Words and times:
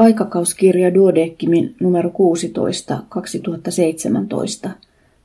Aikakauskirja 0.00 0.94
Duodeckimin 0.94 1.74
numero 1.80 2.10
16 2.10 3.02
2017. 3.08 4.70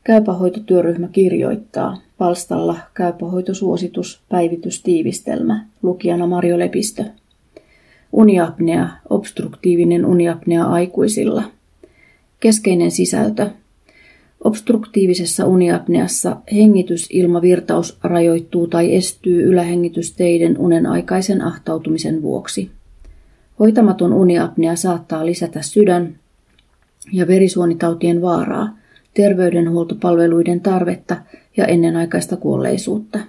Käypähoitotyöryhmä 0.04 1.08
kirjoittaa. 1.08 2.02
Palstalla 2.18 2.76
Käypähoitosuositus, 2.94 4.22
päivitystiivistelmä. 4.30 5.66
Lukijana 5.84 6.28
Marjo 6.28 6.60
Lepistö. 6.60 7.04
Uniapnea, 8.12 8.90
obstruktiivinen 9.10 10.06
uniapnea 10.06 10.66
aikuisilla. 10.66 11.44
Keskeinen 12.40 12.92
sisältö. 12.92 13.50
Obstruktiivisessa 14.44 15.46
uniapneassa 15.46 16.38
hengitysilmavirtaus 16.52 17.98
rajoittuu 18.04 18.68
tai 18.68 18.96
estyy 18.96 19.44
ylähengitysteiden 19.44 20.58
unen 20.58 20.86
aikaisen 20.86 21.42
ahtautumisen 21.42 22.22
vuoksi. 22.22 22.72
Hoitamaton 23.60 24.14
uniapnea 24.14 24.76
saattaa 24.76 25.26
lisätä 25.26 25.62
sydän- 25.62 26.16
ja 27.14 27.28
verisuonitautien 27.28 28.22
vaaraa, 28.22 28.78
terveydenhuoltopalveluiden 29.14 30.62
tarvetta 30.62 31.18
ja 31.58 31.66
ennenaikaista 31.66 32.38
kuolleisuutta. 32.38 33.20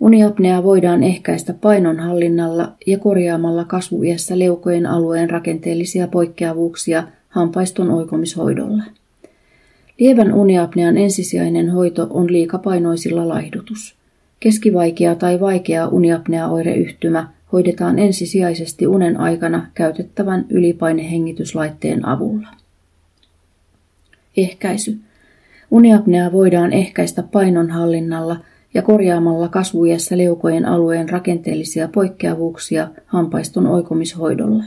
Uniapnea 0.00 0.62
voidaan 0.62 1.02
ehkäistä 1.02 1.54
painonhallinnalla 1.54 2.72
ja 2.86 2.98
korjaamalla 2.98 3.64
kasvuiässä 3.64 4.38
leukojen 4.38 4.86
alueen 4.86 5.30
rakenteellisia 5.30 6.08
poikkeavuuksia 6.08 7.04
hampaiston 7.28 7.90
oikomishoidolla. 7.90 8.82
Lievän 9.98 10.34
uniapnean 10.34 10.96
ensisijainen 10.96 11.70
hoito 11.70 12.06
on 12.10 12.32
liikapainoisilla 12.32 13.28
laihdutus. 13.28 13.94
Keskivaikea 14.40 15.14
tai 15.14 15.40
vaikea 15.40 15.88
uniapnea-oireyhtymä 15.88 17.28
hoidetaan 17.52 17.98
ensisijaisesti 17.98 18.86
unen 18.86 19.16
aikana 19.20 19.66
käytettävän 19.74 20.46
ylipainehengityslaitteen 20.48 22.08
avulla. 22.08 22.48
Ehkäisy. 24.36 24.98
Uniapnea 25.70 26.32
voidaan 26.32 26.72
ehkäistä 26.72 27.22
painonhallinnalla 27.22 28.36
ja 28.74 28.82
korjaamalla 28.82 29.48
kasvuiässä 29.48 30.18
leukojen 30.18 30.64
alueen 30.64 31.08
rakenteellisia 31.08 31.88
poikkeavuuksia 31.88 32.88
hampaiston 33.06 33.66
oikomishoidolla. 33.66 34.64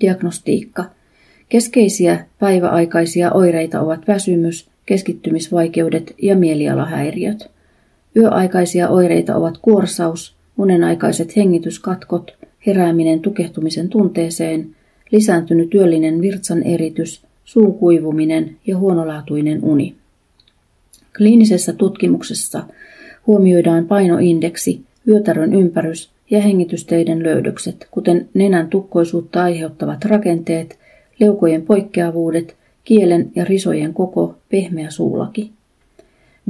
Diagnostiikka. 0.00 0.84
Keskeisiä 1.48 2.26
päiväaikaisia 2.38 3.32
oireita 3.32 3.80
ovat 3.80 4.08
väsymys, 4.08 4.70
keskittymisvaikeudet 4.86 6.14
ja 6.22 6.36
mielialahäiriöt. 6.36 7.50
Yöaikaisia 8.16 8.88
oireita 8.88 9.36
ovat 9.36 9.58
kuorsaus, 9.62 10.33
monenaikaiset 10.56 11.36
hengityskatkot, 11.36 12.36
herääminen 12.66 13.20
tukehtumisen 13.20 13.88
tunteeseen, 13.88 14.76
lisääntynyt 15.10 15.70
työllinen 15.70 16.20
virtsan 16.20 16.62
eritys, 16.62 17.22
suun 17.44 17.74
kuivuminen 17.74 18.56
ja 18.66 18.78
huonolaatuinen 18.78 19.64
uni. 19.64 19.94
Kliinisessä 21.16 21.72
tutkimuksessa 21.72 22.64
huomioidaan 23.26 23.86
painoindeksi, 23.86 24.80
yötärön 25.08 25.54
ympärys 25.54 26.10
ja 26.30 26.40
hengitysteiden 26.40 27.22
löydökset, 27.22 27.88
kuten 27.90 28.28
nenän 28.34 28.70
tukkoisuutta 28.70 29.42
aiheuttavat 29.42 30.04
rakenteet, 30.04 30.78
leukojen 31.20 31.62
poikkeavuudet, 31.62 32.56
kielen 32.84 33.32
ja 33.34 33.44
risojen 33.44 33.94
koko, 33.94 34.34
pehmeä 34.48 34.90
suulaki. 34.90 35.52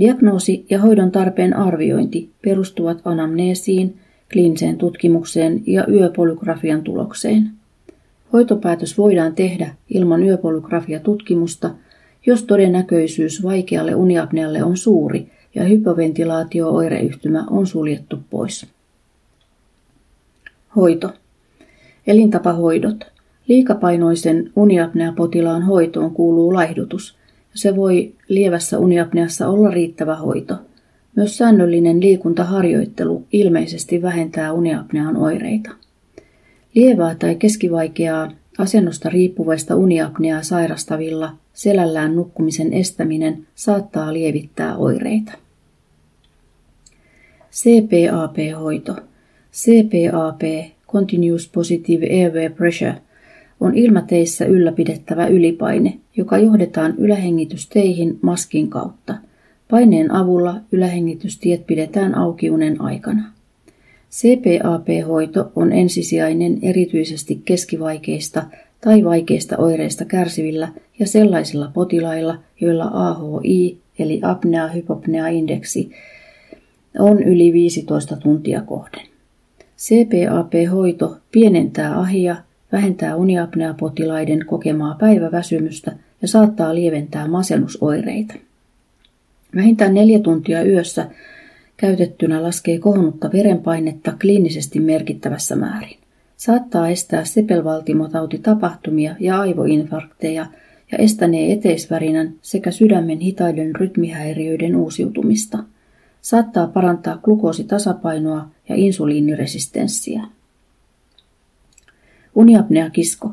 Diagnoosi 0.00 0.67
ja 0.70 0.81
hoidon 0.81 1.11
tarpeen 1.11 1.56
arviointi 1.56 2.31
perustuvat 2.42 2.98
anamneesiin, 3.05 3.98
kliiniseen 4.33 4.78
tutkimukseen 4.78 5.62
ja 5.67 5.86
yöpolygrafian 5.89 6.83
tulokseen. 6.83 7.51
Hoitopäätös 8.33 8.98
voidaan 8.98 9.34
tehdä 9.34 9.75
ilman 9.89 10.23
yöpolygrafiatutkimusta, 10.23 11.70
jos 12.27 12.42
todennäköisyys 12.42 13.42
vaikealle 13.42 13.95
uniapnealle 13.95 14.64
on 14.64 14.77
suuri 14.77 15.28
ja 15.55 15.64
hypoventilaatio-oireyhtymä 15.64 17.45
on 17.51 17.67
suljettu 17.67 18.19
pois. 18.30 18.67
Hoito. 20.77 21.13
Elintapahoidot. 22.07 23.05
Liikapainoisen 23.48 24.52
uniapnea-potilaan 24.57 25.63
hoitoon 25.63 26.11
kuuluu 26.11 26.55
laihdutus– 26.55 27.14
se 27.55 27.77
voi 27.77 28.13
lievässä 28.29 28.79
uniapneassa 28.79 29.48
olla 29.48 29.70
riittävä 29.70 30.17
hoito. 30.17 30.55
Myös 31.17 31.39
säännöllinen 31.39 32.01
liikuntaharjoittelu 32.01 33.27
ilmeisesti 33.33 34.03
vähentää 34.03 34.53
uniapnean 34.53 35.17
oireita. 35.17 35.70
Lievää 36.75 37.14
tai 37.14 37.35
keskivaikeaa 37.35 38.33
asennosta 38.59 39.09
riippuvaista 39.09 39.77
uniapneaa 39.77 40.43
sairastavilla 40.43 41.37
selällään 41.53 42.17
nukkumisen 42.17 42.73
estäminen 42.73 43.47
saattaa 43.55 44.13
lievittää 44.13 44.77
oireita. 44.77 45.33
CPAP-hoito. 47.53 48.97
CPAP, 49.53 50.41
Continuous 50.89 51.48
Positive 51.48 52.07
Airway 52.07 52.48
Pressure, 52.48 52.95
on 53.64 53.75
ilmateissä 53.75 54.45
ylläpidettävä 54.45 55.27
ylipaine, 55.27 55.98
joka 56.17 56.39
johdetaan 56.39 56.95
ylähengitysteihin 56.98 58.19
maskin 58.23 58.70
kautta. 58.70 59.14
Paineen 59.70 60.11
avulla 60.11 60.61
ylähengitystiet 60.73 61.67
pidetään 61.67 62.14
auki 62.14 62.51
unen 62.51 62.80
aikana. 62.80 63.33
CPAP-hoito 64.11 65.52
on 65.57 65.73
ensisijainen 65.73 66.58
erityisesti 66.63 67.42
keskivaikeista 67.45 68.42
tai 68.80 69.05
vaikeista 69.05 69.57
oireista 69.57 70.05
kärsivillä 70.05 70.69
ja 70.98 71.07
sellaisilla 71.07 71.70
potilailla, 71.75 72.39
joilla 72.61 72.91
AHI 72.92 73.79
eli 73.98 74.20
apnea-hypopnea-indeksi 74.23 75.91
on 76.98 77.23
yli 77.23 77.52
15 77.52 78.17
tuntia 78.17 78.61
kohden. 78.61 79.07
CPAP-hoito 79.79 81.17
pienentää 81.33 81.98
ahia 81.98 82.36
vähentää 82.74 83.17
uniapnea-potilaiden 83.17 84.46
kokemaa 84.46 84.96
päiväväsymystä 85.01 85.92
ja 86.23 86.29
saattaa 86.29 86.74
lieventää 86.74 87.29
masennusoireita. 87.29 88.35
Vähintään 89.57 89.95
neljä 89.95 90.18
tuntia 90.18 90.62
yössä 90.62 91.11
käytettynä 91.77 92.42
laskee 92.42 92.79
kohonnutta 92.79 93.33
verenpainetta 93.33 94.13
kliinisesti 94.20 94.80
merkittävässä 94.80 95.57
määrin. 95.57 95.98
Saattaa 96.36 96.89
estää 96.89 97.24
sepelvaltimotautitapahtumia 97.24 99.17
ja 99.20 99.40
aivoinfarkteja 99.40 100.46
ja 100.92 100.98
estänee 100.98 101.52
eteisvärinän 101.52 102.34
sekä 102.42 102.70
sydämen 102.70 103.20
hitaiden 103.20 103.74
rytmihäiriöiden 103.74 104.77
uusiutumista. 104.77 105.58
Saattaa 106.20 106.67
parantaa 106.67 107.17
glukoositasapainoa 107.17 108.48
ja 108.68 108.74
insuliiniresistenssiä. 108.74 110.23
Uniapneakisko. 112.34 113.33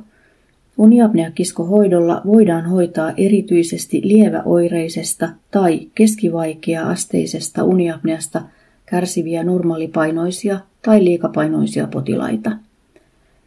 Uniapneakiskohoidolla 0.78 2.22
voidaan 2.26 2.66
hoitaa 2.66 3.12
erityisesti 3.18 4.02
lieväoireisesta 4.04 5.30
tai 5.52 5.88
keskivaikea-asteisesta 5.96 7.64
uniapneasta 7.64 8.42
kärsiviä 8.86 9.44
normaalipainoisia 9.44 10.60
tai 10.82 11.04
liikapainoisia 11.04 11.88
potilaita. 11.88 12.52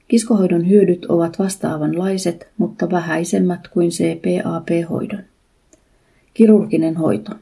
Kiskohoidon 0.09 0.69
hyödyt 0.69 1.07
ovat 1.07 1.39
vastaavanlaiset, 1.39 2.49
mutta 2.59 2.91
vähäisemmät 2.91 3.69
kuin 3.69 3.91
CPAP-hoidon. 3.91 5.23
Kirurginen 6.35 6.97
hoito. 6.97 7.33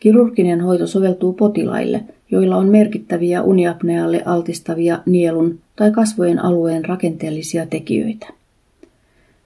Kirurginen 0.00 0.60
hoito 0.60 0.86
soveltuu 0.86 1.32
potilaille, 1.32 2.04
joilla 2.30 2.56
on 2.56 2.68
merkittäviä 2.68 3.42
uniapnealle 3.42 4.22
altistavia 4.24 5.02
nielun 5.06 5.58
tai 5.78 5.90
kasvojen 5.90 6.44
alueen 6.44 6.84
rakenteellisia 6.84 7.66
tekijöitä. 7.66 8.26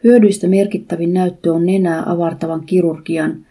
Hyödyistä 0.04 0.48
merkittävin 0.48 1.14
näyttö 1.14 1.52
on 1.52 1.66
nenää 1.66 2.02
avartavan 2.06 2.66
kirurgian, 2.66 3.46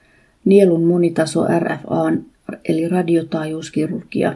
nielun 0.46 0.84
monitaso 0.84 1.46
RFA 1.60 2.12
eli 2.70 2.90
radiotaajuuskirurgia 2.90 4.36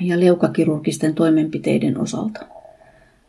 ja 0.00 0.20
leukakirurgisten 0.20 1.14
toimenpiteiden 1.14 2.00
osalta. 2.00 2.46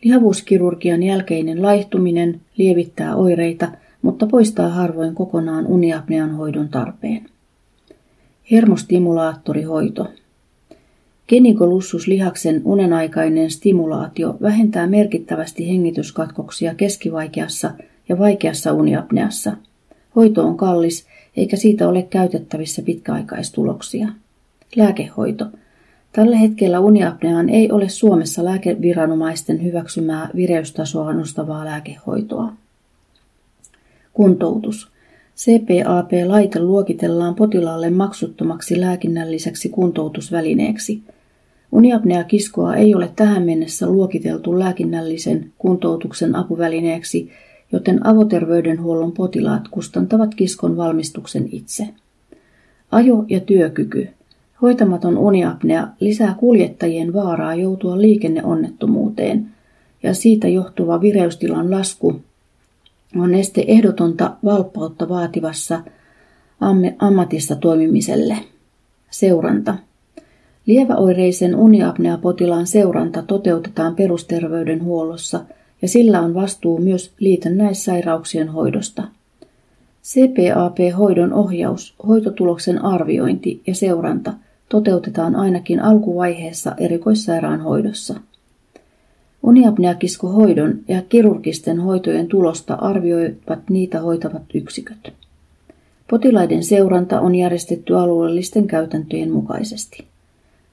Lihavuuskirurgian 0.04 1.04
jälkeinen 1.04 1.62
laihtuminen 1.62 2.42
lievittää 2.58 3.16
oireita, 3.16 3.68
mutta 4.02 4.26
poistaa 4.26 4.70
harvoin 4.70 5.16
kokonaan 5.16 5.68
uniapnean 5.68 6.32
hoidon 6.36 6.70
tarpeen. 6.70 7.26
Hermostimulaattorihoito 8.52 10.08
Genikolussuslihaksen 11.28 12.62
unenaikainen 12.66 13.52
stimulaatio 13.52 14.38
vähentää 14.42 14.88
merkittävästi 14.88 15.70
hengityskatkoksia 15.70 16.76
keskivaikeassa 16.76 17.72
ja 18.10 18.20
vaikeassa 18.20 18.74
uniapneassa. 18.74 19.58
Hoito 20.16 20.44
on 20.44 20.58
kallis, 20.58 21.06
eikä 21.38 21.58
siitä 21.58 21.88
ole 21.90 22.02
käytettävissä 22.02 22.82
pitkäaikaistuloksia. 22.82 24.08
Lääkehoito. 24.76 25.46
Tällä 26.12 26.38
hetkellä 26.38 26.80
uniapneaan 26.80 27.50
ei 27.50 27.72
ole 27.72 27.90
Suomessa 27.90 28.46
lääkeviranomaisten 28.46 29.64
hyväksymää 29.64 30.30
vireystasoa 30.36 31.14
nostavaa 31.14 31.66
lääkehoitoa. 31.66 32.54
Kuntoutus. 34.14 34.92
CPAP-laite 35.38 36.60
luokitellaan 36.60 37.36
potilaalle 37.36 37.90
maksuttomaksi 37.90 38.82
lääkinnälliseksi 38.82 39.70
kuntoutusvälineeksi. 39.70 41.02
Uniapnea-kiskoa 41.78 42.76
ei 42.76 42.96
ole 42.96 43.12
tähän 43.16 43.44
mennessä 43.44 43.88
luokiteltu 43.88 44.60
lääkinnällisen 44.60 45.52
kuntoutuksen 45.58 46.36
apuvälineeksi, 46.36 47.32
joten 47.72 48.08
avoterveydenhuollon 48.08 49.12
potilaat 49.12 49.68
kustantavat 49.68 50.36
kiskon 50.36 50.78
valmistuksen 50.78 51.50
itse. 51.52 51.88
Ajo- 52.92 53.26
ja 53.30 53.40
työkyky. 53.40 54.10
Hoitamaton 54.62 55.18
uniapnea 55.18 55.88
lisää 56.00 56.36
kuljettajien 56.40 57.14
vaaraa 57.14 57.56
joutua 57.56 58.02
liikenneonnettomuuteen, 58.02 59.48
ja 60.04 60.14
siitä 60.14 60.48
johtuva 60.48 61.02
vireystilan 61.02 61.72
lasku 61.72 62.22
on 63.16 63.36
este 63.36 63.66
ehdotonta 63.68 64.36
valppautta 64.46 65.10
vaativassa 65.10 65.82
ammatissa 67.00 67.56
toimimiselle. 67.56 68.38
Seuranta. 69.10 69.87
Lieväoireisen 70.68 71.56
uniapnea-potilaan 71.56 72.68
seuranta 72.68 73.22
toteutetaan 73.22 73.96
perusterveydenhuollossa 73.96 75.46
ja 75.82 75.88
sillä 75.88 76.22
on 76.22 76.34
vastuu 76.34 76.80
myös 76.80 77.12
liitännäissairauksien 77.20 78.50
hoidosta. 78.50 79.04
CPAP-hoidon 80.04 81.34
ohjaus, 81.34 81.96
hoitotuloksen 82.08 82.86
arviointi 82.86 83.62
ja 83.68 83.76
seuranta 83.76 84.34
toteutetaan 84.70 85.36
ainakin 85.36 85.80
alkuvaiheessa 85.80 86.76
erikoissairaanhoidossa. 86.78 88.16
Uniapneakiskohoidon 89.44 90.80
ja 90.88 91.02
kirurgisten 91.10 91.80
hoitojen 91.80 92.28
tulosta 92.28 92.74
arvioivat 92.74 93.60
niitä 93.70 94.02
hoitavat 94.02 94.44
yksiköt. 94.54 95.14
Potilaiden 96.10 96.64
seuranta 96.64 97.22
on 97.22 97.36
järjestetty 97.36 97.96
alueellisten 97.96 98.68
käytäntöjen 98.68 99.32
mukaisesti. 99.32 100.06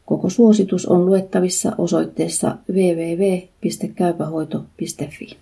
Koko 0.06 0.30
suositus 0.30 0.86
on 0.86 1.06
luettavissa 1.06 1.72
osoitteessa 1.78 2.56
www.käypähoito.fi. 2.68 5.36